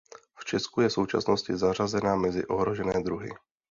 [0.37, 3.29] V Česku je v současnosti zařazena mezi ohrožené druhy.